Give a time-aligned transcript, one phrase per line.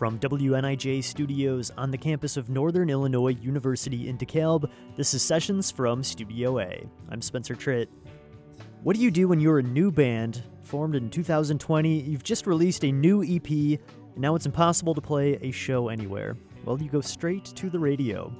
[0.00, 5.70] From WNIJ studios on the campus of Northern Illinois University in DeKalb, this is Sessions
[5.70, 6.88] from Studio A.
[7.10, 7.88] I'm Spencer Tritt.
[8.82, 12.82] What do you do when you're a new band, formed in 2020, you've just released
[12.82, 16.34] a new EP, and now it's impossible to play a show anywhere?
[16.64, 18.32] Well, you go straight to the radio.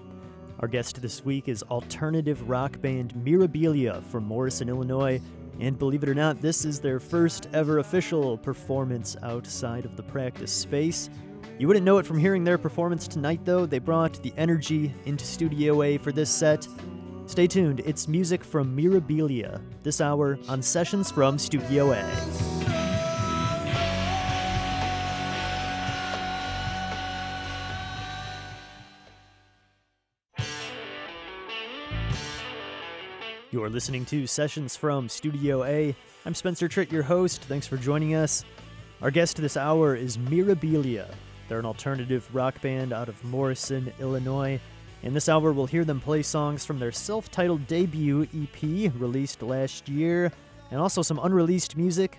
[0.61, 5.21] Our guest this week is alternative rock band Mirabilia from Morrison, Illinois,
[5.61, 10.03] and believe it or not, this is their first ever official performance outside of the
[10.03, 11.11] practice space.
[11.59, 13.67] You wouldn't know it from hearing their performance tonight, though.
[13.67, 16.67] They brought the energy into Studio A for this set.
[17.27, 22.61] Stay tuned, it's music from Mirabilia this hour on Sessions from Studio A.
[33.53, 35.95] You're listening to Sessions from Studio A.
[36.25, 37.43] I'm Spencer Tritt, your host.
[37.43, 38.45] Thanks for joining us.
[39.03, 41.07] Our guest this hour is Mirabilia.
[41.51, 44.61] They're an alternative rock band out of Morrison, Illinois.
[45.03, 48.63] In this hour, we'll hear them play songs from their self titled debut EP
[48.95, 50.31] released last year,
[50.71, 52.19] and also some unreleased music.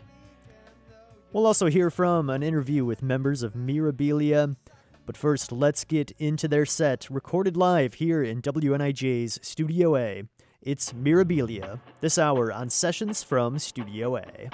[1.31, 4.57] We'll also hear from an interview with members of Mirabilia.
[5.05, 10.23] But first, let's get into their set, recorded live here in WNIJ's Studio A.
[10.61, 14.49] It's Mirabilia, this hour on Sessions from Studio A.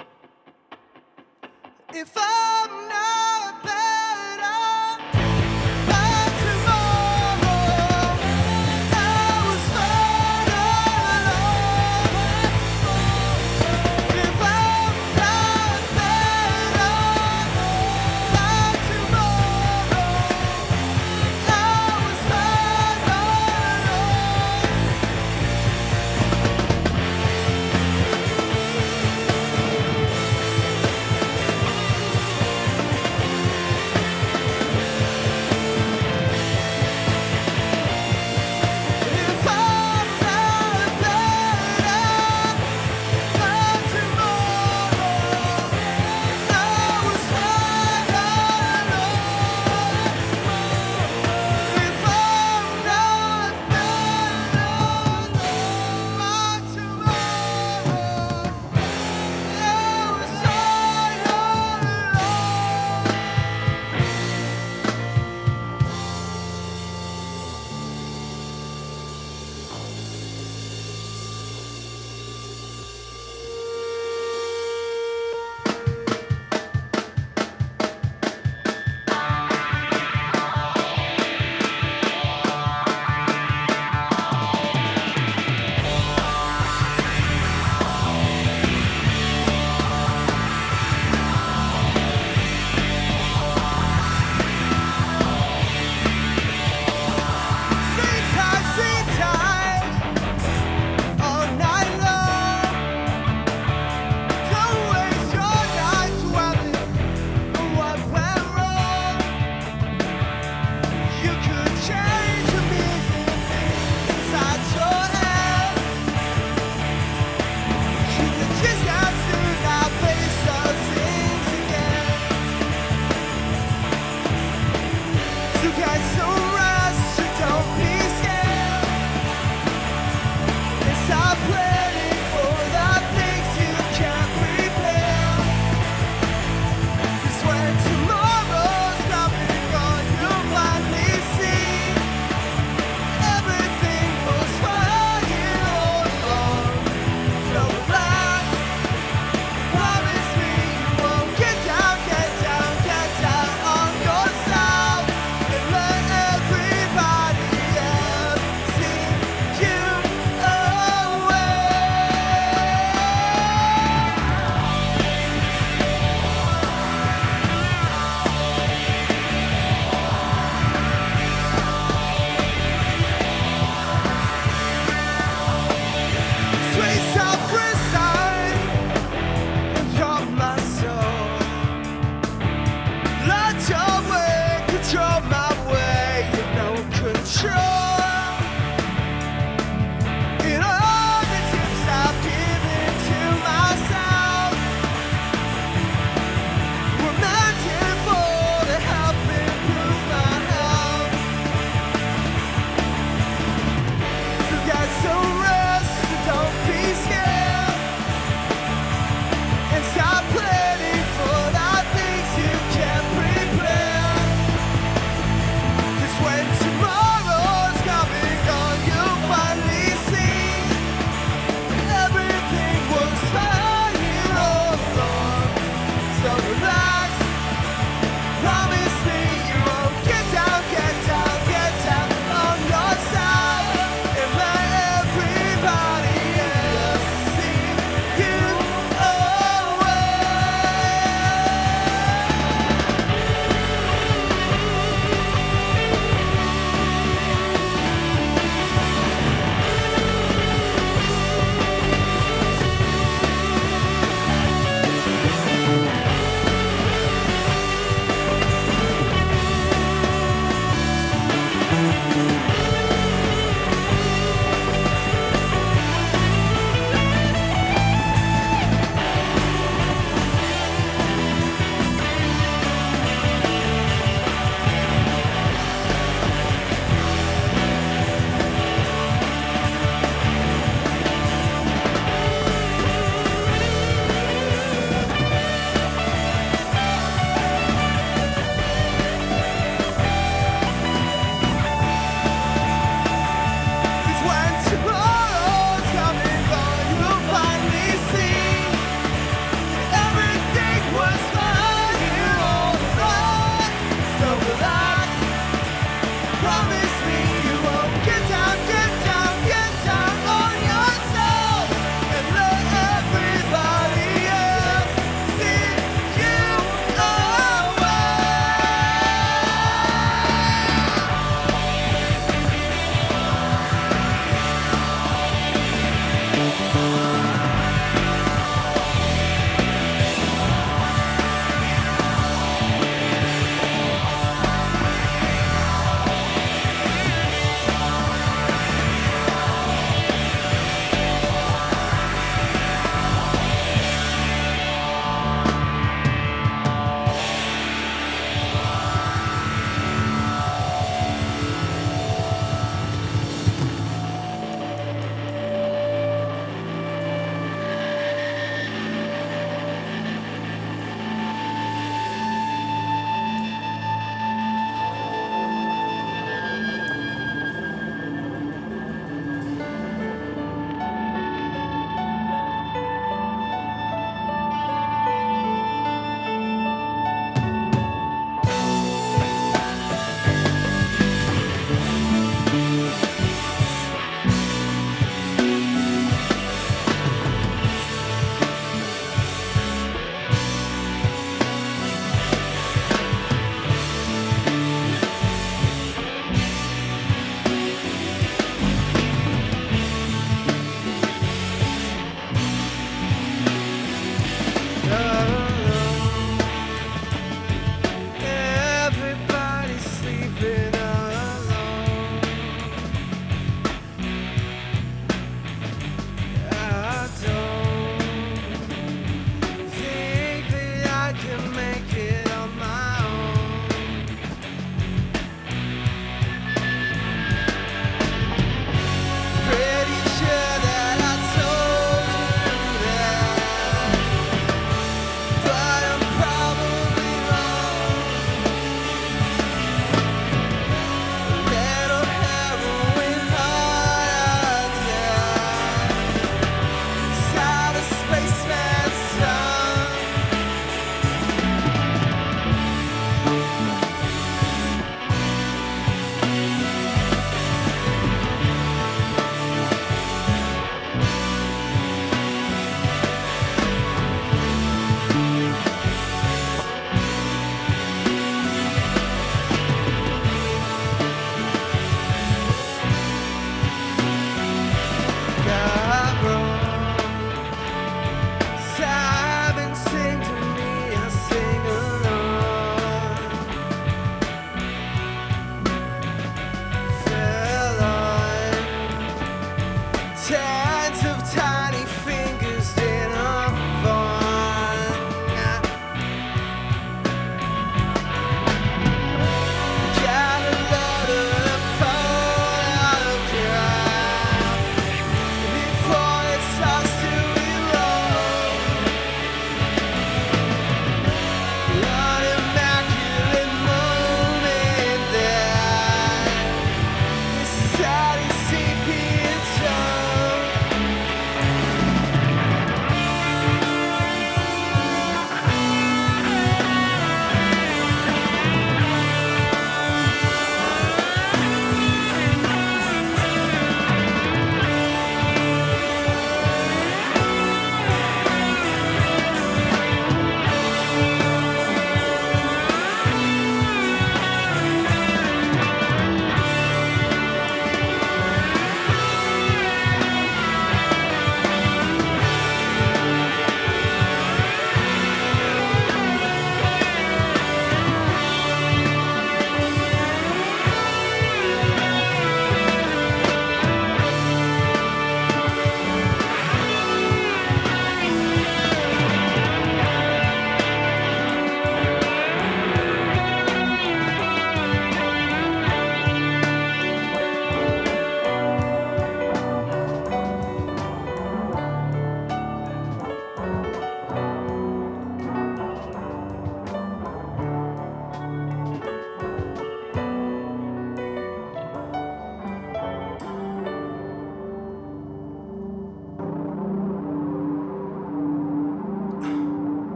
[1.92, 3.07] If I'm not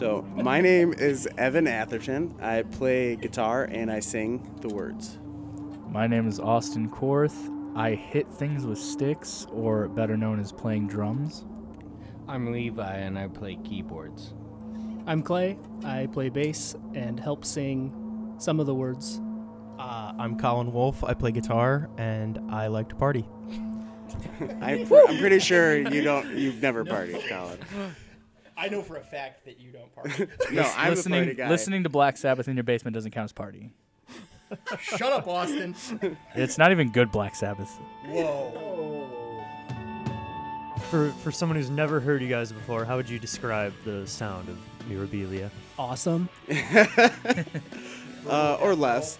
[0.00, 2.34] So, my name is Evan Atherton.
[2.40, 5.18] I play guitar and I sing the words.
[5.90, 7.36] My name is Austin Korth.
[7.76, 11.44] I hit things with sticks, or better known as playing drums.
[12.26, 14.32] I'm Levi and I play keyboards.
[15.06, 15.58] I'm Clay.
[15.84, 19.20] I play bass and help sing some of the words.
[19.78, 21.04] Uh, I'm Colin Wolf.
[21.04, 23.28] I play guitar and I like to party.
[24.62, 26.38] I, I'm pretty sure you don't.
[26.38, 27.58] You've never partied, Colin.
[28.60, 30.26] I know for a fact that you don't party.
[30.52, 31.48] No, I'm listening, a party guy.
[31.48, 33.70] listening to Black Sabbath in your basement doesn't count as party.
[34.80, 35.74] Shut up, Austin.
[36.34, 37.70] It's not even good Black Sabbath.
[38.06, 39.42] Whoa.
[40.90, 44.50] For for someone who's never heard you guys before, how would you describe the sound
[44.50, 45.48] of Mirabilia?
[45.78, 46.28] Awesome.
[48.28, 49.18] uh, or less.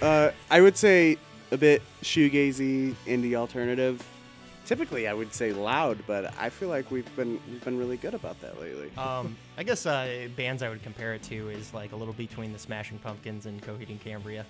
[0.00, 1.16] Uh, I would say
[1.50, 4.06] a bit shoegazy, indie alternative.
[4.66, 8.14] Typically, I would say loud, but I feel like we've been we've been really good
[8.14, 8.90] about that lately.
[8.98, 12.52] Um, I guess uh, bands I would compare it to is like a little between
[12.52, 14.44] the Smashing Pumpkins and Coheed and Cambria.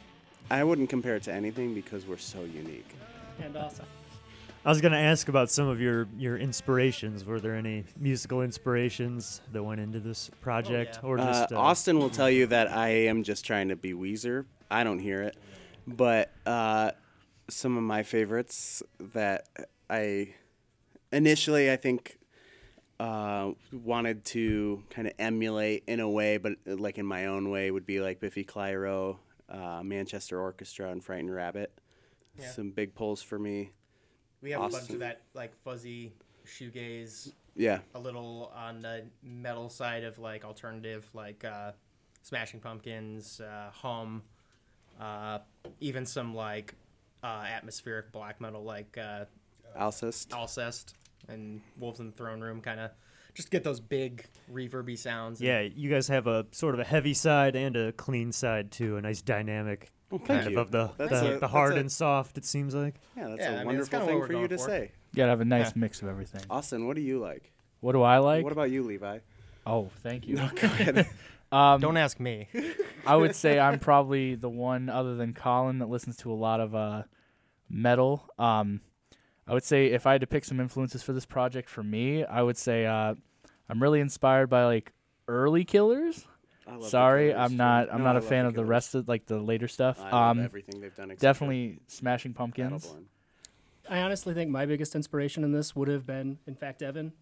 [0.51, 2.89] I wouldn't compare it to anything because we're so unique.
[3.43, 3.85] And awesome.
[4.65, 7.25] I was gonna ask about some of your your inspirations.
[7.25, 11.09] Were there any musical inspirations that went into this project, yeah.
[11.09, 14.47] or Uh, uh, Austin will tell you that I am just trying to be Weezer.
[14.71, 15.37] I don't hear it,
[15.87, 16.93] but uh,
[17.49, 19.47] some of my favorites that
[19.89, 20.35] I
[21.13, 22.19] initially I think
[22.99, 27.51] uh, wanted to kind of emulate in a way, but uh, like in my own
[27.51, 31.79] way, would be like Biffy Clyro, uh, Manchester Orchestra, and Frightened Rabbit.
[32.39, 32.51] Yeah.
[32.51, 33.73] Some big pulls for me.
[34.43, 36.13] We have a bunch of that like fuzzy
[36.47, 41.73] shoegaze, Yeah, a little on the metal side of like alternative, like uh,
[42.23, 44.23] Smashing Pumpkins, uh, Hum,
[45.01, 45.39] uh,
[45.81, 46.75] even some like
[47.23, 49.25] uh, atmospheric black metal like uh,
[49.77, 50.29] Alcest.
[50.31, 50.95] Alcest
[51.29, 52.91] and Wolves in the Throne Room, kind of
[53.35, 55.41] just get those big reverby sounds.
[55.41, 58.97] yeah, you guys have a sort of a heavy side and a clean side too.
[58.97, 60.59] A nice dynamic, Well, kind you.
[60.59, 62.39] of of the That's the, a- the hard a- and soft.
[62.39, 62.95] It seems like.
[63.17, 64.65] Yeah, that's Yeah, I a mean, wonderful that's thing for you to for.
[64.65, 64.93] say.
[65.13, 65.73] You gotta have a nice Yeah.
[65.77, 66.43] mix of everything.
[66.49, 67.53] Austin, what do you like?
[67.81, 68.43] What do I like?
[68.45, 69.19] What about you, Levi?
[69.67, 70.37] oh, thank you.
[70.37, 71.09] No, go ahead.
[71.53, 72.49] Um, Don't ask me.
[73.07, 76.59] I would say I'm probably the one other than Colin that listens to a lot
[76.59, 77.05] of uh,
[77.71, 78.29] metal.
[78.37, 78.81] Um,
[79.49, 82.25] I would say if I had to pick some influences for this project for me,
[82.25, 83.15] I would say uh,
[83.69, 84.93] I'm really inspired by like
[85.29, 86.27] early Killers.
[86.67, 87.57] I love Sorry, Killers, I'm too.
[87.57, 87.93] not.
[87.93, 90.01] I'm No, not I a love fan of the rest of like the later stuff.
[90.01, 91.15] I love Um, everything they've done.
[91.19, 92.87] definitely Smashing Pumpkins.
[92.87, 93.05] Battleborn.
[93.89, 97.13] I honestly think my biggest inspiration in this would have been, in fact, Evan.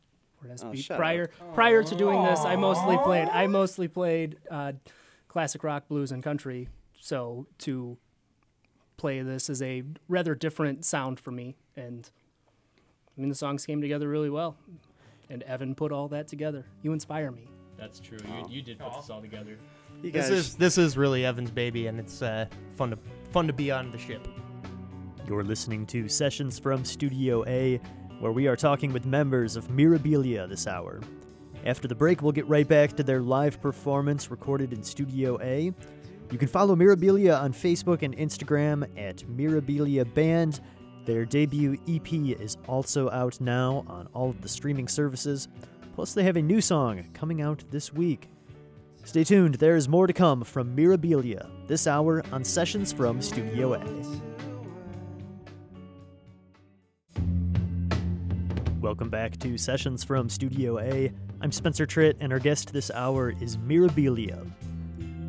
[0.40, 4.38] Whereas Oh, be- shut prior prior to doing this, I mostly played I mostly played
[4.50, 4.72] uh,
[5.28, 6.68] classic rock, blues, and country.
[6.98, 7.98] So to
[9.04, 12.08] play this is a rather different sound for me, and
[13.14, 14.56] I mean the songs came together really well.
[15.28, 16.64] And Evan put all that together.
[16.80, 17.46] You inspire me.
[17.76, 18.16] That's true.
[18.26, 18.48] Oh.
[18.48, 19.58] You, you did put this all together.
[20.02, 22.46] You This guys, is this is really Evan's baby, and it's uh,
[22.76, 24.26] fun to fun to be on the ship.
[25.28, 27.82] You're listening to Sessions from Studio A,
[28.20, 31.02] where we are talking with members of Mirabilia this hour.
[31.66, 35.74] After the break, we'll get right back to their live performance recorded in Studio A.
[36.30, 40.60] You can follow Mirabilia on Facebook and Instagram at Mirabilia Band.
[41.04, 45.48] Their debut EP is also out now on all of the streaming services.
[45.94, 48.28] Plus, they have a new song coming out this week.
[49.04, 53.74] Stay tuned, there is more to come from Mirabilia this hour on Sessions from Studio
[53.74, 53.84] A.
[58.80, 61.12] Welcome back to Sessions from Studio A.
[61.42, 64.50] I'm Spencer Tritt, and our guest this hour is Mirabilia.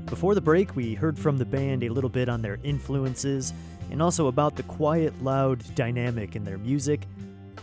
[0.08, 3.54] Before the break, we heard from the band a little bit on their influences
[3.90, 7.02] and also about the quiet, loud dynamic in their music.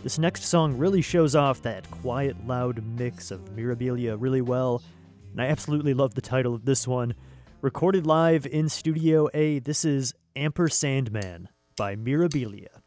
[0.03, 4.83] This next song really shows off that quiet, loud mix of Mirabilia really well,
[5.31, 7.15] and I absolutely love the title of this one.
[7.61, 11.47] Recorded live in Studio A, this is Ampersand Man
[11.77, 12.81] by Mirabilia.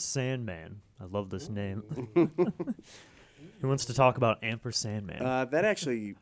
[0.00, 0.80] Ampersand Man.
[0.98, 1.82] I love this name.
[3.60, 5.20] Who wants to talk about Ampersand Man?
[5.20, 6.14] Uh, that actually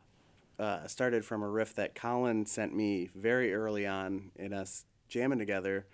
[0.59, 5.39] uh, started from a riff that Colin sent me very early on in us jamming
[5.39, 5.85] together.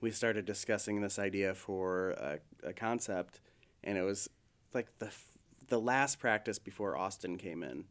[0.00, 3.40] We started discussing this idea for a, a concept,
[3.82, 4.30] and it was
[4.72, 5.26] like the f-
[5.66, 7.84] the last practice before Austin came in,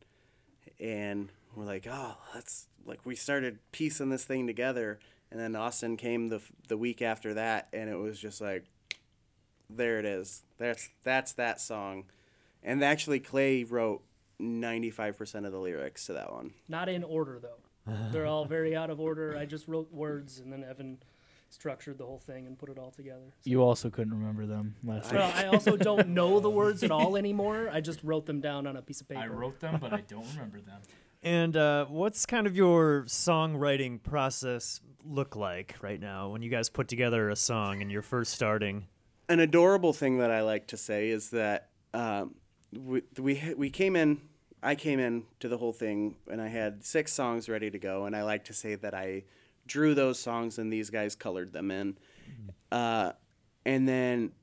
[0.79, 4.99] and we're like, oh, let's like we started piecing this thing together,
[5.31, 8.65] and then Austin came the f- the week after that, and it was just like,
[9.75, 10.43] there it is.
[10.57, 12.05] That's that's that song,
[12.63, 14.01] and actually Clay wrote
[14.39, 16.51] ninety five percent of the lyrics to that one.
[16.67, 17.93] Not in order though.
[18.11, 19.35] They're all very out of order.
[19.37, 20.99] I just wrote words and then Evan
[21.49, 23.33] structured the whole thing and put it all together.
[23.43, 25.31] You also couldn't remember them last Well.
[25.35, 27.69] I also don't know the words at all anymore.
[27.71, 29.21] I just wrote them down on a piece of paper.
[29.21, 30.79] I wrote them, but I don't remember them.
[31.23, 36.67] And uh, what's kind of your songwriting process look like right now when you guys
[36.67, 38.87] put together a song and you're first starting?
[39.31, 42.35] An adorable thing that I like to say is that um,
[42.77, 44.21] we, we we came in.
[44.61, 48.05] I came in to the whole thing, and I had six songs ready to go.
[48.05, 49.23] And I like to say that I
[49.65, 51.97] drew those songs, and these guys colored them in.
[52.71, 53.13] Uh,
[53.65, 54.33] and then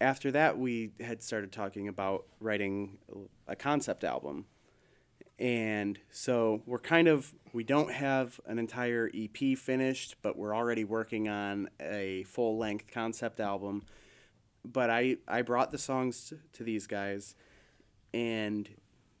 [0.00, 2.98] after that, we had started talking about writing
[3.46, 4.46] a concept album.
[5.38, 10.84] And so we're kind of we don't have an entire EP finished, but we're already
[10.84, 13.82] working on a full length concept album.
[14.64, 17.34] But I I brought the songs to, to these guys,
[18.12, 18.68] and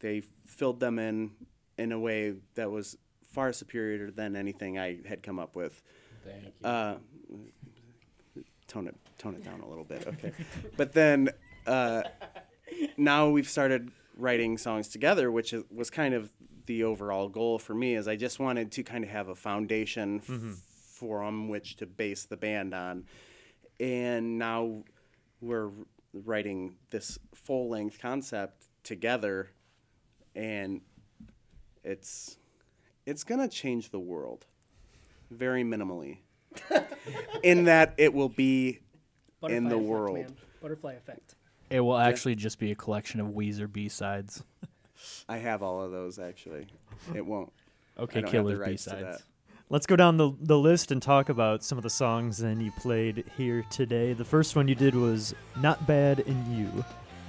[0.00, 1.32] they filled them in
[1.78, 5.82] in a way that was far superior than anything I had come up with.
[6.24, 6.68] Thank you.
[6.68, 6.96] Uh,
[8.68, 10.32] tone it tone it down a little bit, okay.
[10.76, 11.30] but then
[11.66, 12.02] uh,
[12.96, 16.32] now we've started writing songs together, which is, was kind of
[16.66, 17.94] the overall goal for me.
[17.94, 20.58] Is I just wanted to kind of have a foundation f-
[20.98, 23.04] from which to base the band on,
[23.80, 24.84] and now
[25.44, 25.70] we're
[26.12, 29.50] writing this full length concept together,
[30.34, 30.80] and
[31.82, 32.38] it's
[33.06, 34.46] it's gonna change the world
[35.30, 36.18] very minimally
[37.42, 38.80] in that it will be
[39.40, 40.16] Butterfly in the effect, world.
[40.16, 40.36] man.
[40.62, 41.34] Butterfly effect.
[41.70, 44.44] It will actually just be a collection of Weezer B sides.
[45.28, 46.66] I have all of those actually.
[47.14, 47.52] It won't.
[47.96, 48.76] Okay, don't have the Killers B
[49.68, 49.72] that.
[49.72, 52.70] Let's go down the, the list and talk about some of the songs then you
[52.72, 54.12] played here today.
[54.12, 56.84] The first one you did was Not Bad in You.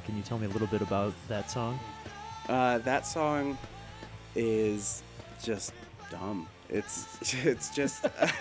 [0.05, 1.79] Can you tell me a little bit about that song?
[2.47, 3.57] Uh, that song
[4.35, 5.01] is
[5.41, 5.73] just
[6.11, 6.47] dumb.
[6.69, 8.05] It's it's just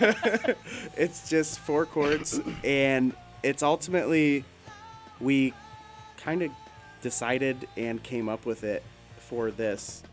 [0.97, 4.43] it's just four chords and it's ultimately
[5.19, 5.53] we
[6.17, 6.51] kind of
[7.01, 8.83] decided and came up with it
[9.19, 10.03] for this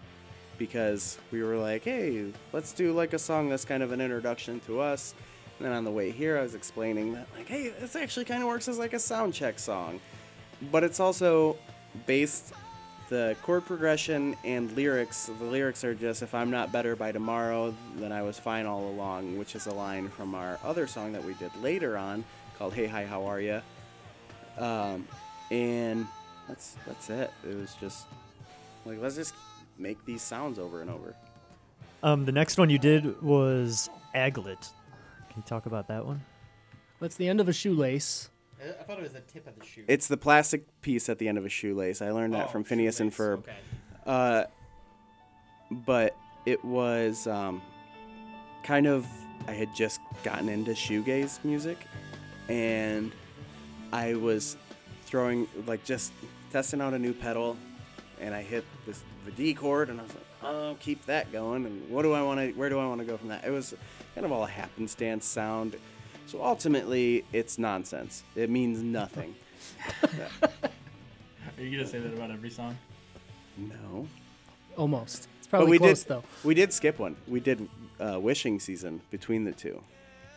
[0.63, 4.61] because we were like, hey, let's do like a song that's kind of an introduction
[4.61, 5.13] to us.
[5.59, 8.45] And then on the way here, I was explaining that, like, hey, this actually kind
[8.45, 9.99] of works as like a sound check song.
[10.71, 11.57] But it's also
[12.07, 12.53] based
[13.09, 15.29] the chord progression and lyrics.
[15.37, 18.89] The lyrics are just, if I'm not better by tomorrow, then I was fine all
[18.89, 22.25] along, which is a line from our other song that we did later on
[22.57, 23.63] called Hey Hi How Are Ya?
[24.59, 25.09] Um,
[25.51, 26.07] and
[26.47, 27.33] that's that's it.
[27.43, 28.07] It was just
[28.85, 29.35] like let's just
[29.83, 31.15] make these sounds over and over.
[32.03, 34.71] Um, the next one you did was Aglet.
[35.29, 36.23] Can you talk about that one?
[37.01, 38.31] That's the end of a shoelace.
[38.61, 39.85] I I thought it was the tip of the shoe.
[39.89, 42.01] It's the plastic piece at the end of a shoelace.
[42.01, 43.39] I learned that Oh, from Phineas and Ferb.
[43.41, 43.53] Okay.
[44.07, 44.45] Uh,
[45.71, 46.17] but
[46.47, 47.63] it was um,
[48.63, 49.07] kind of
[49.49, 51.79] I had just gotten into shoegaze music,
[52.49, 53.13] and
[53.93, 54.57] I was
[55.07, 56.13] throwing like just
[56.53, 57.57] testing out a new pedal,
[58.23, 61.67] and I hit this the D chord, and I was like, oh, keep that going.
[61.67, 62.53] And what do I want to?
[62.53, 63.45] Where do I want to go from that?
[63.45, 63.75] It was
[64.15, 65.77] kind of all a happenstance sound.
[66.27, 68.23] So ultimately, it's nonsense.
[68.37, 69.35] It means nothing.
[71.59, 72.77] Are you gonna say that about every song?
[73.57, 74.07] no.
[74.77, 75.29] Almost.
[75.39, 76.09] It's But probably we close did.
[76.09, 76.25] though.
[76.45, 77.17] We did skip one.
[77.29, 77.69] We did
[78.01, 79.83] uh, wishing season between the two,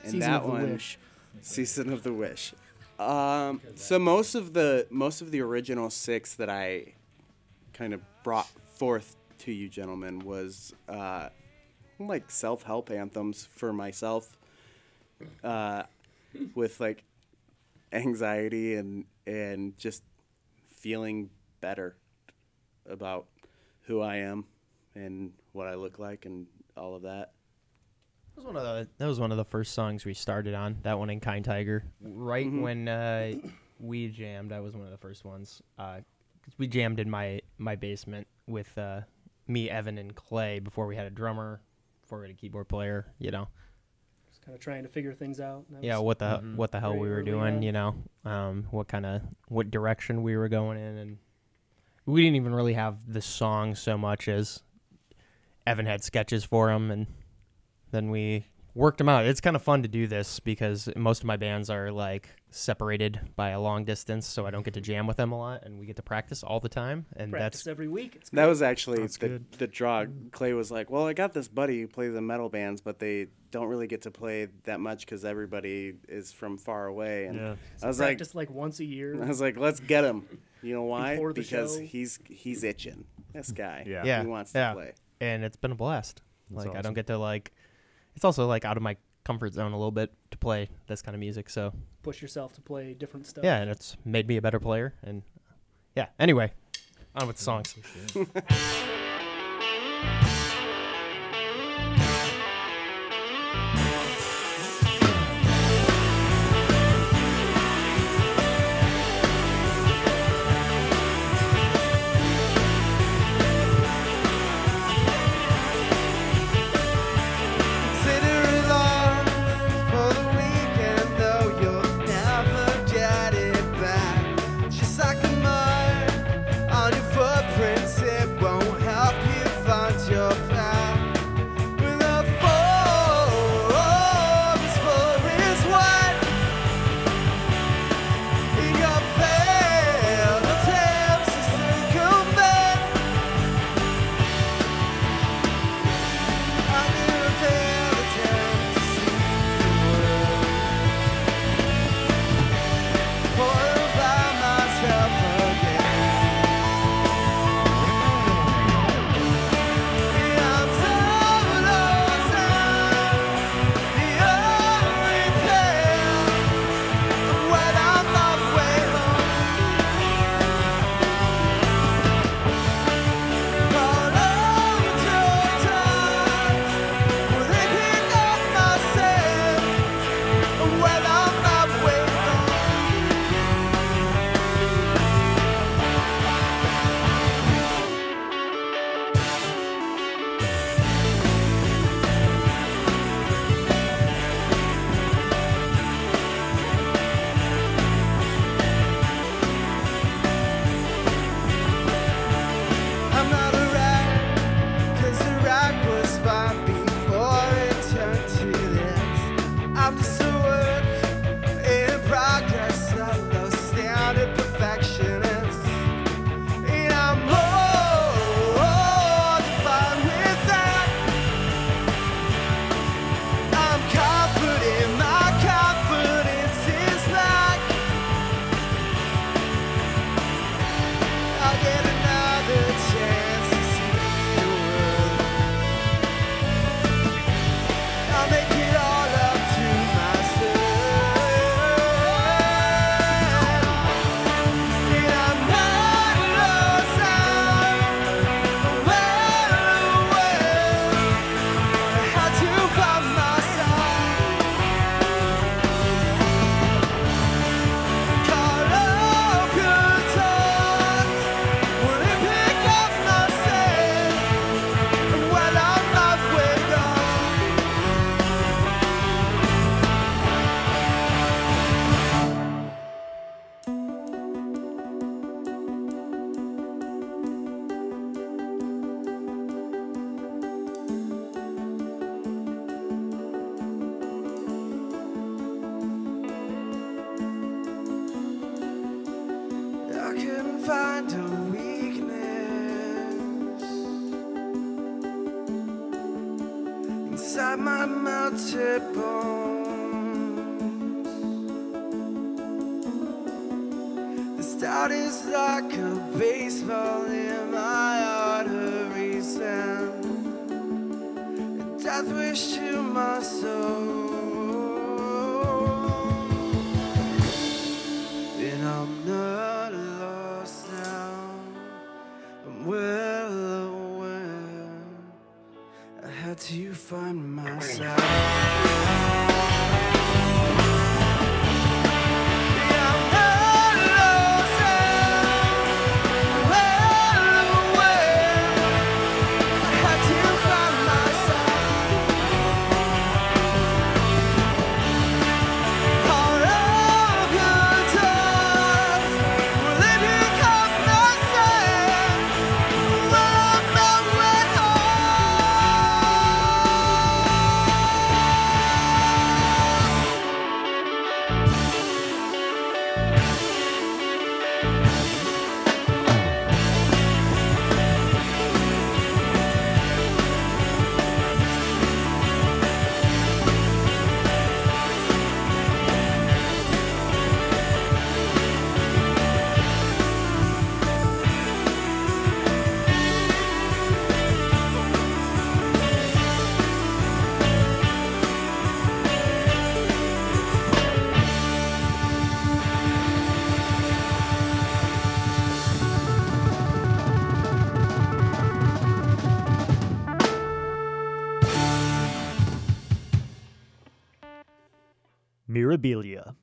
[0.04, 0.98] and Season that of the one Wish.
[1.42, 2.54] season of the wish.
[3.00, 6.95] Um, so most of the most of the original six that I
[7.76, 11.30] kind of brought forth to you gentlemen was uh,
[12.00, 14.38] like self help anthems for myself,
[15.44, 15.84] uh,
[16.56, 17.04] with like
[17.92, 20.04] anxiety and and just
[20.76, 21.30] feeling
[21.62, 21.96] better
[22.90, 23.26] about
[23.84, 24.46] who I am
[24.96, 27.32] and what I look like and all of that.
[28.36, 30.78] That was one of the that was one of the first songs we started on.
[30.84, 31.86] That one in Kind Tiger.
[32.02, 32.62] Right Mhm.
[32.62, 33.34] when uh,
[33.80, 35.62] we jammed, that was one of the first ones.
[35.78, 36.00] Uh
[36.58, 39.02] we jammed in my my basement with uh,
[39.48, 41.62] me, Evan, and Clay before we had a drummer,
[42.02, 43.08] before we had a keyboard player.
[43.20, 43.48] You know.
[44.30, 45.66] Just kind of trying to figure things out.
[45.82, 46.56] yeah what the Mhm.
[46.56, 47.62] what the hell we were doing on.
[47.62, 51.18] you know um what kind of what direction we were going in and
[52.06, 54.62] we didn't even really have the song so much as
[55.66, 57.08] evan had sketches for him and
[57.92, 61.26] then we worked them out it's kind of fun to do this because most of
[61.26, 65.06] my bands are like separated by a long distance so i don't get to jam
[65.08, 67.68] with them a lot and we get to practice all the time and practice that's
[67.68, 68.16] every week.
[68.16, 69.52] It's That was actually That's the good.
[69.58, 70.06] the draw.
[70.32, 73.28] Clay was like, "Well, I got this buddy who plays in metal bands, but they
[73.52, 77.56] don't really get to play that much because everybody is from far away." And Yeah.
[77.84, 79.22] I was like, "Just like, once a year.
[79.22, 80.26] I was like, "Let's get him."
[80.62, 81.20] You know why?
[81.34, 81.82] Because show.
[81.82, 83.06] he's he's itching.
[83.34, 83.84] This guy.
[83.86, 84.04] Yeah.
[84.06, 84.22] Yeah.
[84.22, 84.70] He wants yeah.
[84.70, 84.94] to play.
[85.20, 87.54] and it's been a blast That's like i don't get to like
[88.16, 91.16] it's also like out of my comfort zone a little bit to play this kind
[91.16, 93.44] of music so Push yourself to play different stuff.
[93.44, 94.94] Yeah, and it's made me a better player.
[95.04, 95.24] And
[95.96, 96.52] yeah, anyway,
[97.16, 97.76] on with the songs.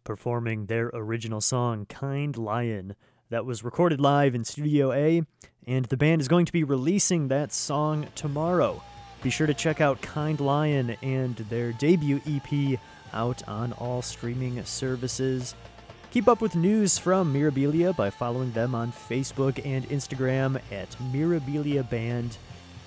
[0.05, 2.95] performing their original song, Kind Lion,
[3.31, 5.23] that was recorded live in Studio A,
[5.67, 8.83] and the band is going to be releasing that song tomorrow.
[9.23, 12.79] Be sure to check out Kind Lion and their debut EP
[13.13, 15.55] out on all streaming services.
[16.11, 21.89] Keep up with news from Mirabilia by following them on Facebook and Instagram at Mirabilia
[21.89, 22.37] Band.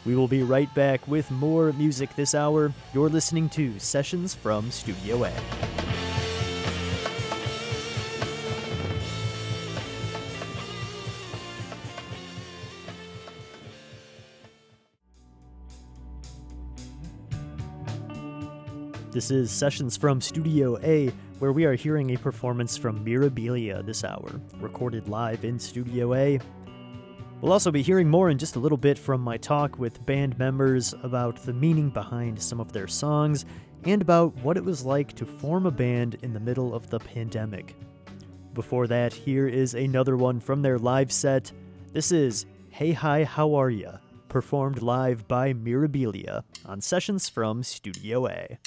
[0.06, 2.72] We will be right back with more music this hour.
[2.94, 6.25] You're listening to Sessions from Studio A.
[19.16, 21.08] This is Sessions from Studio A,
[21.40, 26.38] where we are hearing a performance from Mirabilia this hour, recorded live in Studio A.
[27.40, 30.38] We'll also be hearing more in just a little bit from my talk with band
[30.38, 33.46] members about the meaning behind some of their songs
[33.86, 37.00] and about what it was like to form a band in the middle of the
[37.00, 37.74] pandemic.
[38.54, 41.54] Before that, here is another one from their live set.
[41.94, 48.28] This is Hey Hi How Are Ya, performed live by Mirabilia on Sessions from Studio
[48.28, 48.58] A.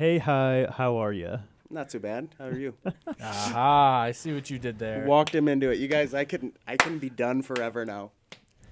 [0.00, 1.40] Hey, hi, how are you?
[1.68, 2.28] Not too bad.
[2.38, 2.72] How are you?
[3.20, 4.00] Aha!
[4.06, 5.04] I see what you did there.
[5.04, 5.78] Walked him into it.
[5.78, 6.56] You guys, I couldn't.
[6.66, 8.12] I can be done forever now.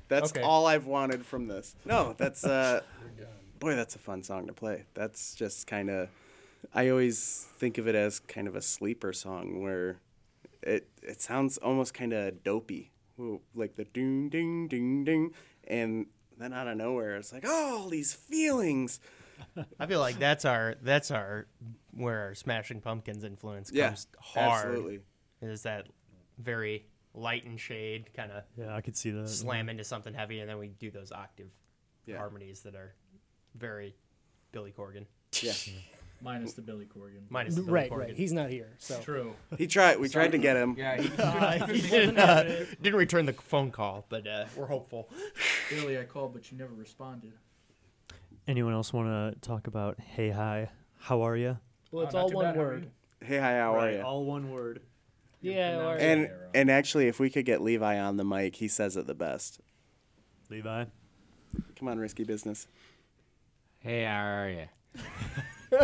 [0.08, 0.40] That's Okay.
[0.40, 1.76] all I've wanted from this.
[1.84, 2.80] No, that's uh,
[3.58, 4.84] boy, that's a fun song to play.
[4.94, 6.08] That's just kind of.
[6.72, 9.98] I always think of it as kind of a sleeper song where
[10.62, 15.32] it it sounds almost kind of dopey, Ooh, like the ding ding ding ding,
[15.66, 16.06] and
[16.38, 18.98] then out of nowhere it's like oh, all these feelings.
[19.78, 21.46] I feel like that's our that's our
[21.92, 24.66] where our Smashing Pumpkins influence Yeah, comes hard.
[24.68, 24.98] absolutely.
[25.42, 25.86] Is that
[26.38, 29.28] very light and shade kind of Yeah, I could see that.
[29.28, 31.50] slam into something heavy, and then we do those octave
[32.06, 32.18] Yeah.
[32.18, 32.94] harmonies that are
[33.54, 33.94] very
[34.52, 35.06] Billy Corgan.
[35.42, 35.52] Yeah,
[36.20, 37.22] Minus the Billy Corgan.
[37.30, 37.98] Minus the Billy Right, Corgan.
[37.98, 38.16] right.
[38.16, 39.34] He's not here, so True.
[39.56, 40.00] he tried.
[40.00, 40.74] We tried to get him.
[40.76, 45.08] Yeah, he, Uh, he didn't, uh, didn't return the phone call, but uh, we're hopeful.
[45.70, 47.32] Billy, I called, but you never responded.
[48.48, 50.70] Anyone else want to talk about Hey, hi,
[51.00, 51.58] how are you?
[51.92, 52.90] well, it's Oh, all one bad, word.
[53.22, 54.00] Hey, hi, how are you?
[54.00, 54.80] All one word.
[55.42, 56.08] Yeah, pronounce or, it.
[56.10, 56.50] And Arrow.
[56.54, 59.60] and actually, if we could get Levi on the mic, he says it the best.
[60.50, 60.86] Levi.
[61.78, 62.66] Come on, risky business.
[63.80, 64.66] hey, how are you?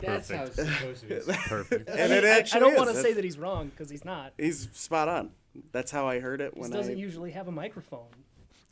[0.00, 1.14] That's how it's supposed to be.
[1.48, 1.88] Perfect.
[1.90, 4.32] And it I, I don't want to say that he's wrong because he's not.
[4.38, 5.30] He's spot on.
[5.72, 6.66] That's how I heard it when.
[6.66, 6.98] I He when doesn't I.
[6.98, 8.06] usually have a microphone.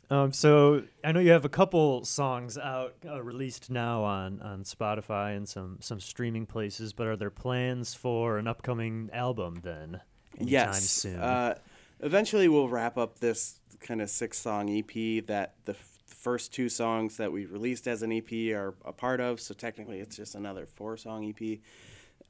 [0.09, 4.63] Um, so I know you have a couple songs out uh, released now on, on
[4.63, 9.99] Spotify and some, some streaming places, but are there plans for an upcoming album then?
[10.39, 10.89] Anytime yes.
[10.89, 11.19] soon.
[11.19, 11.55] Uh,
[11.99, 16.69] eventually, we'll wrap up this kind of six song EP that the f- first two
[16.69, 19.41] songs that we released as an EP are a part of.
[19.41, 21.59] So technically, it's just another four song EP.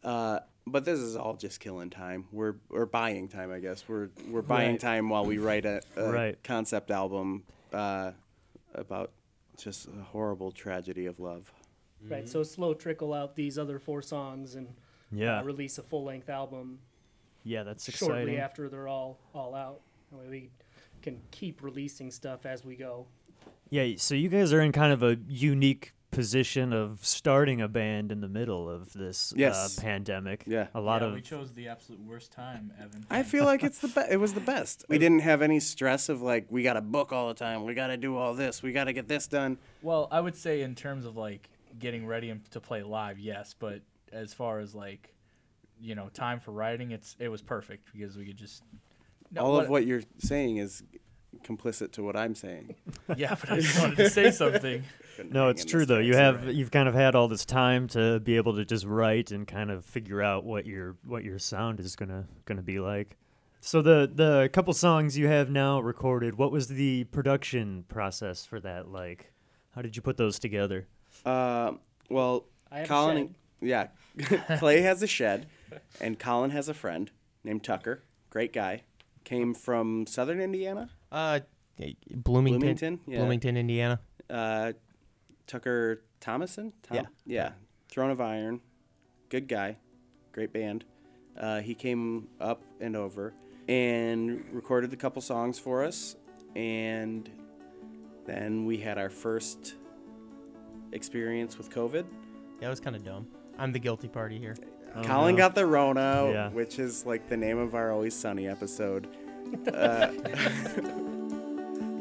[0.03, 2.25] Uh, but this is all just killing time.
[2.32, 3.84] We're we're buying time, I guess.
[3.88, 4.80] We're we're buying Right.
[4.80, 6.43] time while we write a, a Right.
[6.43, 7.43] concept album
[7.74, 8.11] uh,
[8.74, 9.11] about
[9.57, 11.51] just a horrible tragedy of love.
[12.07, 14.68] Right, so slow trickle out these other four songs and
[15.11, 15.39] yeah.
[15.39, 16.80] uh, release a full length album
[17.47, 18.39] yeah, that's shortly exciting.
[18.39, 19.80] after they're all all out.
[20.11, 20.49] That way we
[21.01, 23.07] can keep releasing stuff as we go.
[23.70, 28.11] Yeah, so you guys are in kind of a unique position of starting a band
[28.11, 29.77] in the middle of this Yes.
[29.77, 30.43] uh, pandemic.
[30.47, 30.67] Yeah.
[30.73, 33.05] A lot yeah, of we chose the absolute worst time, Evan.
[33.09, 34.85] I feel like it's the be- it was the best.
[34.89, 37.65] We didn't have any stress of like we got to book all the time.
[37.65, 38.63] We got to do all this.
[38.63, 39.57] We got to get this done.
[39.81, 43.81] Well, I would say in terms of like getting ready to play live, yes, but
[44.11, 45.13] as far as like
[45.79, 48.63] you know time for writing, it's it was perfect because we could just
[49.31, 50.83] No, all of what you're saying is
[51.43, 52.75] complicit to what I'm saying.
[53.15, 54.83] Yeah, but I just wanted to say something.
[55.18, 55.97] Couldn't No, it's true though.
[55.97, 56.53] You have right?
[56.53, 59.72] you've kind of had all this time to be able to just write and kind
[59.72, 63.18] of figure out what your what your sound is gonna gonna be like.
[63.59, 68.59] So the the couple songs you have now recorded, what was the production process for
[68.59, 69.34] that like?
[69.72, 70.88] How did you put those together?
[71.26, 71.74] Uh,
[72.11, 72.45] well,
[72.86, 73.91] Colin, a shed.
[74.20, 75.47] yeah, Clay has a shed,
[75.99, 77.09] and Colin has a friend
[77.43, 78.03] named Tucker.
[78.30, 78.84] Great guy.
[79.24, 80.89] Came from Southern Indiana.
[81.11, 81.39] Uh,
[81.78, 83.18] Bloomington, Bloomington, yeah.
[83.18, 83.99] Bloomington, Indiana.
[84.30, 84.74] Uh,
[85.47, 86.73] Tucker Thomason.
[86.83, 86.97] Tom?
[86.97, 87.03] Yeah.
[87.25, 87.51] Yeah.
[87.89, 88.61] Throne of Iron.
[89.29, 89.77] Good guy.
[90.33, 90.83] Great band.
[91.37, 93.33] Uh, he came up and over
[93.67, 96.15] and recorded a couple songs for us,
[96.55, 97.29] and
[98.25, 99.75] then we had our first
[100.91, 102.05] experience with COVID.
[102.61, 103.27] Yeah, it was kind of dumb.
[103.57, 104.55] I'm the guilty party here.
[104.95, 105.37] Oh, Colin no.
[105.39, 106.49] got the Rona, Yeah.
[106.49, 109.07] which is like the name of our Always Sunny episode.
[109.73, 110.11] Uh,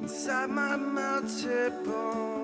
[0.02, 2.35] Inside my melted bone.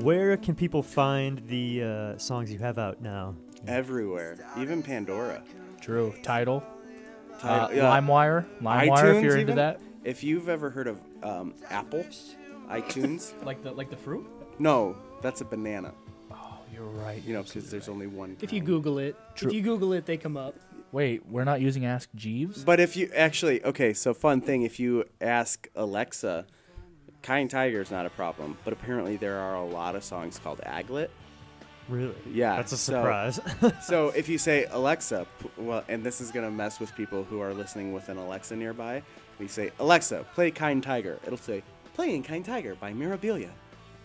[0.00, 3.34] Where can people find the uh, songs you have out now?
[3.68, 5.40] everywhere, even Pandora.
[5.80, 6.12] True.
[6.22, 6.64] Title.
[7.40, 7.82] Ti- Uh, yeah.
[7.84, 8.44] LimeWire.
[8.60, 9.14] LimeWire.
[9.16, 9.56] if you're into even?
[9.56, 9.80] that.
[10.02, 12.04] If you've ever heard of um, Apple,
[12.68, 14.26] iTunes, Like the like the fruit.
[14.58, 15.92] no, that's a banana.
[16.32, 17.22] Oh, you're right.
[17.24, 18.36] You know, because there's only one.
[18.40, 18.60] If you.
[18.60, 19.48] Google it, True.
[19.50, 20.56] if you Google it, they come up.
[20.90, 22.64] Wait, we're not using Ask Jeeves.
[22.64, 26.46] But if you actually, okay, so fun thing, if you ask Alexa,
[27.22, 30.60] Kind Tiger is not a problem, but apparently there are a lot of songs called
[30.66, 31.08] Aglet.
[31.88, 32.14] Really?
[32.30, 33.40] Yeah, That's a surprise.
[33.82, 37.52] So if you say Alexa, well, and this is gonna mess with people who are
[37.52, 39.02] listening with an Alexa nearby.
[39.38, 41.18] we say Alexa, play Kind Tiger.
[41.26, 41.62] It'll say
[41.94, 43.50] playing Kind Tiger by Mirabilia,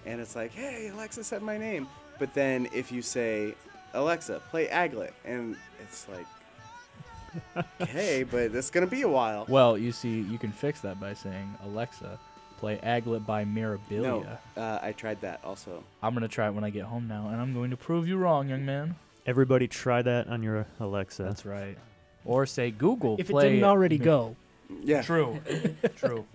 [0.06, 1.88] and it's like, hey, Alexa said my name.
[2.20, 3.54] But then if you say
[3.94, 9.46] Alexa, play Aglet, and it's like, okay, but it's gonna be a while.
[9.48, 12.20] Well, you see, you can fix that by saying Alexa,
[12.58, 14.02] play Aglet by Mirabilia.
[14.02, 15.84] No, uh, I tried that also.
[16.02, 18.18] I'm gonna try it when I get home now, and I'm going to prove you
[18.18, 18.96] wrong, young man.
[19.26, 21.24] Everybody try that on your Alexa.
[21.24, 21.78] That's right.
[22.26, 23.16] Or say Google.
[23.20, 24.36] If it play didn't already go,
[24.82, 25.02] Yeah.
[25.02, 25.40] True.
[25.98, 26.26] True.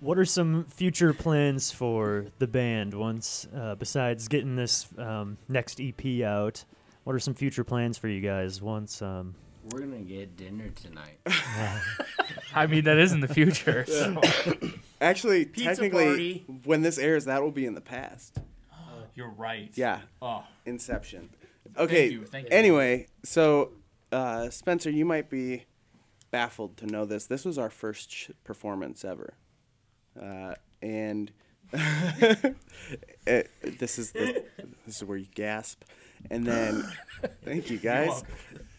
[0.00, 5.80] What are some future plans for the band once, uh, besides getting this um, next
[5.80, 6.64] EP out?
[7.04, 9.02] What are some future plans for you guys once?
[9.02, 9.34] Um,
[9.70, 11.18] We're gonna get dinner tonight.
[12.54, 13.84] I mean, that is in the future.
[13.86, 14.20] so.
[15.00, 16.44] Actually, Pizza technically, party.
[16.64, 18.38] when this airs, that will be in the past.
[19.14, 19.70] You're right.
[19.74, 21.30] Yeah, Oh, Inception.
[21.76, 22.08] Okay.
[22.08, 22.56] you, thank you.
[22.56, 23.72] Anyway, so
[24.10, 25.64] uh, Spencer, you might be
[26.30, 27.26] baffled to know this.
[27.26, 29.34] This was our first sh- performance ever,
[30.20, 31.30] uh, and
[31.72, 34.44] it, this is the
[34.86, 35.82] this is where you gasp,
[36.30, 36.84] and then
[37.44, 38.22] thank you guys,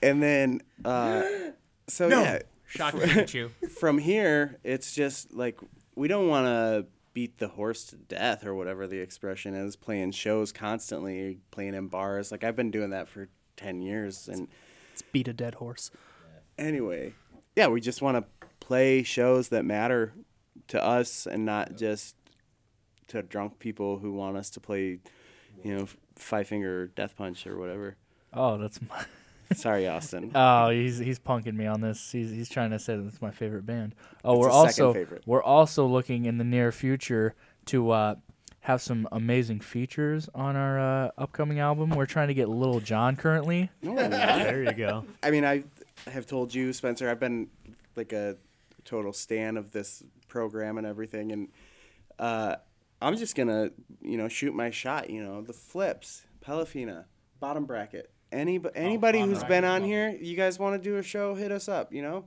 [0.01, 1.23] and then uh,
[1.87, 3.51] so yeah, Shocking Pikachu.
[3.79, 5.59] from here, it's just like
[5.95, 9.75] we don't want to beat the horse to death or whatever the expression is.
[9.75, 12.31] Playing shows constantly, playing in bars.
[12.31, 14.47] Like I've been doing that for ten years, and
[14.91, 15.91] Let's beat a dead horse.
[16.57, 17.13] anyway,
[17.55, 20.13] yeah, we just want to play shows that matter
[20.67, 22.15] to us and not just
[23.07, 24.99] to drunk people who want us to play,
[25.63, 27.95] you know, Five Finger Death Punch or whatever.
[28.33, 29.05] oh, that's my.
[29.53, 30.31] Sorry, Austin.
[30.35, 32.11] Oh, he's he's punking me on this.
[32.11, 33.95] He's he's trying to say that it's my favorite band.
[34.23, 35.23] Oh, It's we're also favorite.
[35.25, 37.35] we're also looking in the near future
[37.65, 38.15] to uh,
[38.61, 41.89] have some amazing features on our uh, upcoming album.
[41.91, 43.69] We're trying to get Lil Jon currently.
[43.81, 45.05] No, there you go.
[45.23, 45.63] I mean, I
[46.07, 47.47] have told you, Spencer, I've been
[47.95, 48.37] like a
[48.85, 51.47] total stan of this program and everything, and
[52.19, 52.55] uh,
[53.01, 53.71] I'm just gonna,
[54.01, 55.09] you know, shoot my shot.
[55.09, 57.05] You know, the flips, Pelafina,
[57.39, 58.11] bottom bracket.
[58.31, 61.35] Any oh, anybody who's been on here, you guys want to do a show?
[61.35, 61.91] Hit us up.
[61.91, 62.25] You know,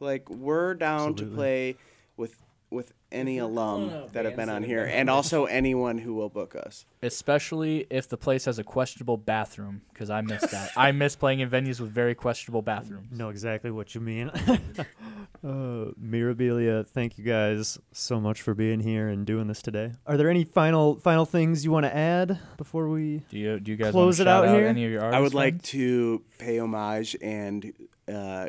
[0.00, 1.76] like we're down to play
[2.16, 2.36] with
[2.70, 6.84] with any alum that have been on here, and also anyone who will book us.
[7.02, 10.70] Especially if the place has a questionable bathroom, because I miss that.
[10.76, 13.10] I miss playing in venues with very questionable bathrooms.
[13.10, 14.28] Know exactly what you mean.
[15.44, 19.92] uh, Mirabilia, thank you guys so much for being here and doing this today.
[20.06, 23.22] Are there any final final things you want to add before we?
[23.30, 24.66] Do you do you guys Close it out out here?
[24.66, 25.18] any of your artists?
[25.18, 25.68] I would like friends?
[25.70, 27.72] to pay homage and
[28.12, 28.48] uh,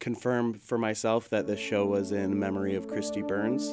[0.00, 3.68] confirm for myself that this show was in memory of Christy Burns,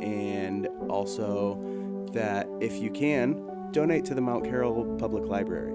[0.00, 1.60] and also
[2.12, 5.74] that if you can, donate to the Mount Carroll Public Library.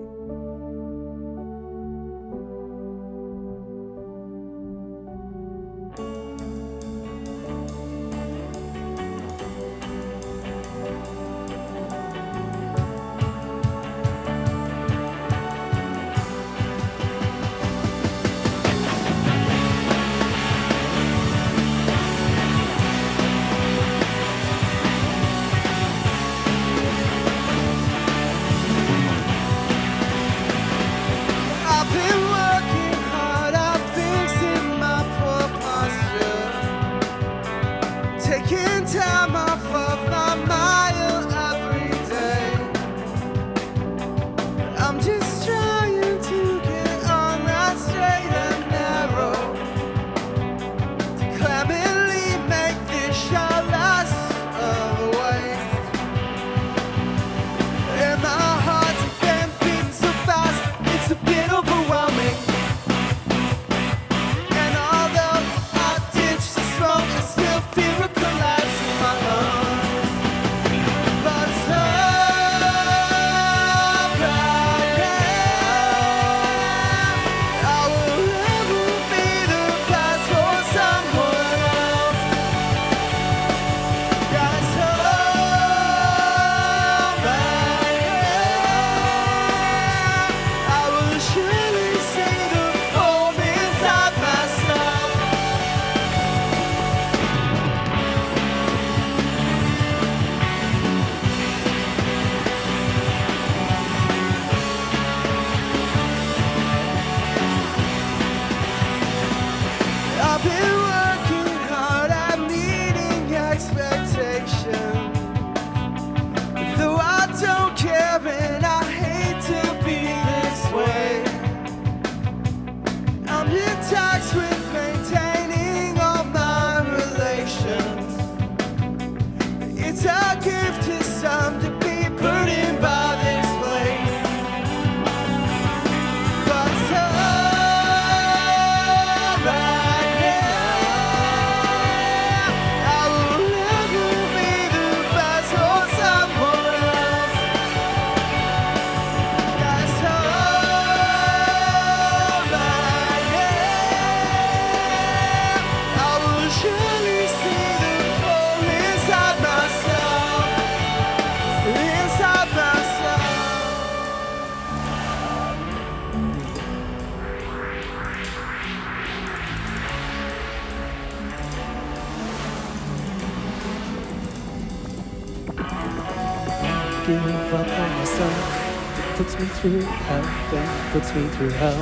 [179.63, 181.79] Through hell, then puts me through hell.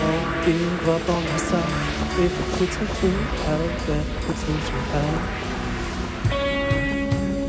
[0.00, 2.18] Won't give up on myself.
[2.18, 5.14] If it puts me through hell, then puts me through hell.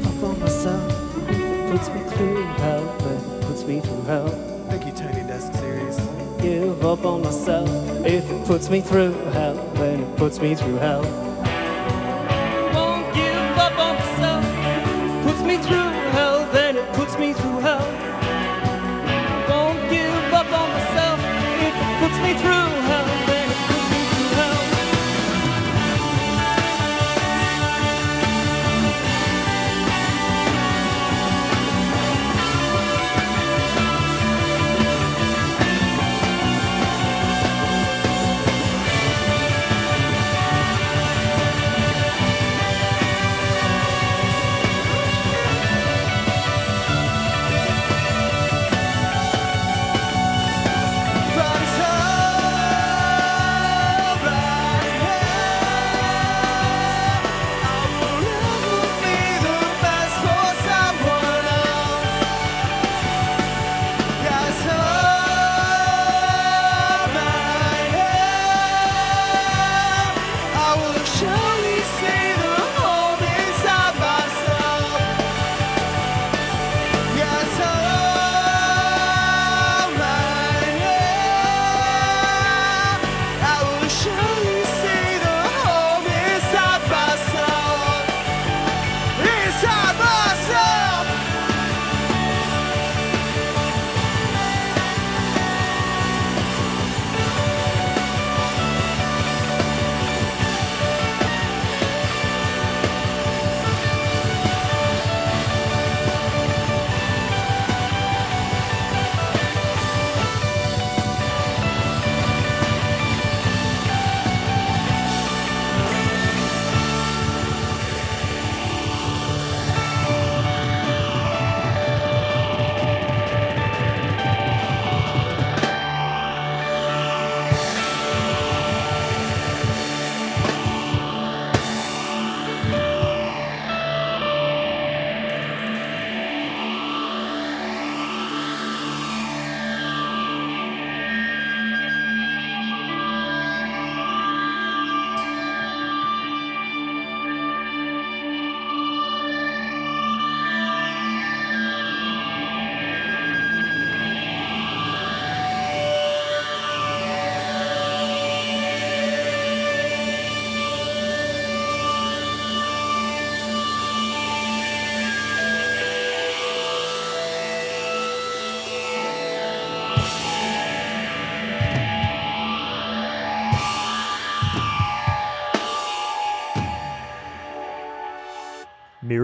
[0.05, 1.29] Up on myself.
[1.29, 4.29] If it puts me through hell, then puts me through hell.
[4.67, 5.97] Thank you, Tiny Desk Series.
[6.41, 7.69] Give up on myself.
[8.05, 11.30] If it puts me through hell, then it puts me through hell.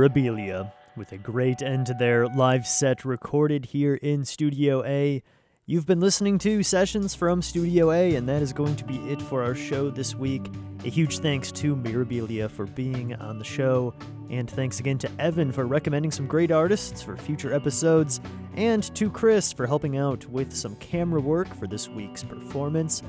[0.09, 5.21] Mirabilia, with a great end to their live set recorded here in Studio A.
[5.65, 9.21] You've been listening to Sessions from Studio A, and that is going to be it
[9.21, 10.47] for our show this week.
[10.85, 13.93] A huge thanks to Mirabilia for being on the show,
[14.29, 18.21] and thanks again to Evan for recommending some great artists for future episodes,
[18.55, 23.03] and to Chris for helping out with some camera work for this week's performance.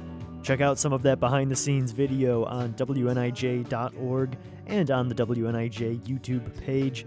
[0.48, 6.00] Check out some of that behind the scenes video on WNIJ.org and on the WNIJ
[6.06, 7.04] YouTube page.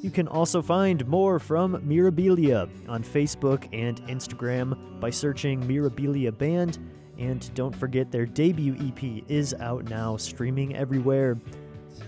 [0.00, 6.78] You can also find more from Mirabilia on Facebook and Instagram by searching Mirabilia Band.
[7.18, 11.36] And don't forget their debut EP is out now, streaming everywhere.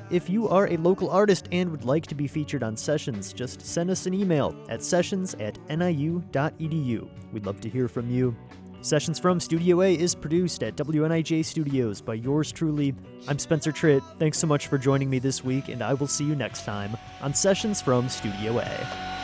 [0.09, 3.61] If you are a local artist and would like to be featured on sessions, just
[3.61, 7.09] send us an email at sessions at niu.edu.
[7.33, 8.37] We'd love to hear from you.
[8.87, 12.95] Sessions from Studio A is produced at WNIJ Studios by yours truly.
[13.27, 14.01] I'm Spencer Tritt.
[14.21, 16.97] Thanks so much for joining me this week, and I will see you next time
[17.21, 19.16] on Sessions from Studio A.